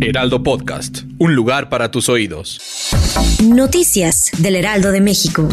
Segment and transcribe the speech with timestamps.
[0.00, 2.90] Heraldo Podcast, un lugar para tus oídos.
[3.44, 5.48] Noticias del Heraldo de México.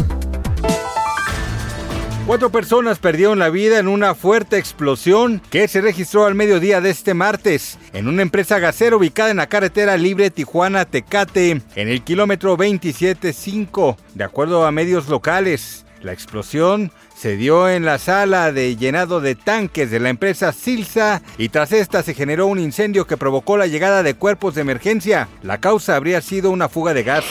[2.26, 6.90] Cuatro personas perdieron la vida en una fuerte explosión que se registró al mediodía de
[6.90, 12.56] este martes en una empresa gasera ubicada en la carretera libre Tijuana-Tecate, en el kilómetro
[12.56, 15.84] 27.5, de acuerdo a medios locales.
[16.02, 21.22] La explosión se dio en la sala de llenado de tanques de la empresa Silsa
[21.38, 25.28] y tras esta se generó un incendio que provocó la llegada de cuerpos de emergencia.
[25.42, 27.24] La causa habría sido una fuga de gas.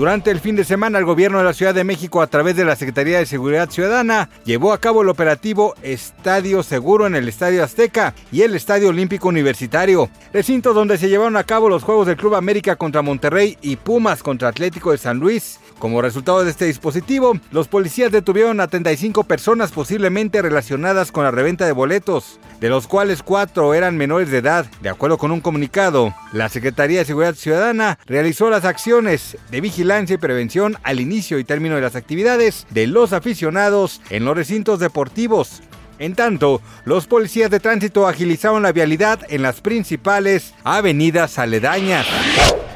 [0.00, 2.64] Durante el fin de semana, el gobierno de la Ciudad de México, a través de
[2.64, 7.62] la Secretaría de Seguridad Ciudadana, llevó a cabo el operativo Estadio Seguro en el Estadio
[7.62, 12.16] Azteca y el Estadio Olímpico Universitario, recintos donde se llevaron a cabo los Juegos del
[12.16, 15.60] Club América contra Monterrey y Pumas contra Atlético de San Luis.
[15.78, 21.30] Como resultado de este dispositivo, los policías detuvieron a 35 personas posiblemente relacionadas con la
[21.30, 24.66] reventa de boletos, de los cuales cuatro eran menores de edad.
[24.82, 29.89] De acuerdo con un comunicado, la Secretaría de Seguridad Ciudadana realizó las acciones de vigilancia
[29.90, 34.78] y prevención al inicio y término de las actividades de los aficionados en los recintos
[34.78, 35.62] deportivos.
[35.98, 42.06] En tanto, los policías de tránsito agilizaron la vialidad en las principales avenidas aledañas.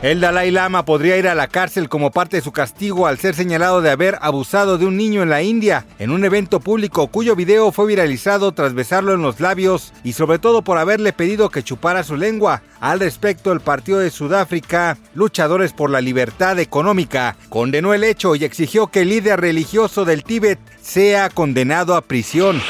[0.04, 3.34] El Dalai Lama podría ir a la cárcel como parte de su castigo al ser
[3.34, 7.34] señalado de haber abusado de un niño en la India en un evento público cuyo
[7.34, 11.62] video fue viralizado tras besarlo en los labios y sobre todo por haberle pedido que
[11.62, 12.60] chupara su lengua.
[12.80, 18.44] Al respecto, el Partido de Sudáfrica, Luchadores por la Libertad Económica, condenó el hecho y
[18.44, 22.60] exigió que el líder religioso del Tíbet sea condenado a prisión.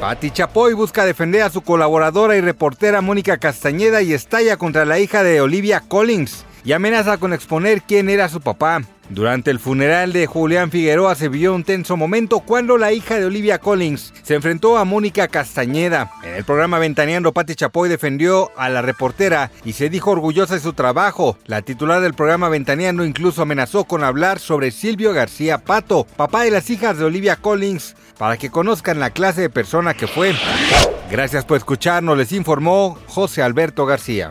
[0.00, 4.98] Patti Chapoy busca defender a su colaboradora y reportera Mónica Castañeda y estalla contra la
[4.98, 8.82] hija de Olivia Collins y amenaza con exponer quién era su papá.
[9.10, 13.26] Durante el funeral de Julián Figueroa se vio un tenso momento cuando la hija de
[13.26, 16.10] Olivia Collins se enfrentó a Mónica Castañeda.
[16.22, 20.60] En el programa Ventaneando, Patti Chapoy defendió a la reportera y se dijo orgullosa de
[20.60, 21.36] su trabajo.
[21.44, 26.50] La titular del programa Ventaneando incluso amenazó con hablar sobre Silvio García Pato, papá de
[26.50, 30.34] las hijas de Olivia Collins, para que conozcan la clase de persona que fue.
[31.10, 34.30] Gracias por escucharnos, les informó José Alberto García.